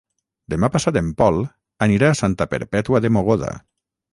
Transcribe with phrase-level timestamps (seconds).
[0.53, 1.37] Demà passat en Pol
[1.87, 3.53] anirà a Santa Perpètua de Mogoda.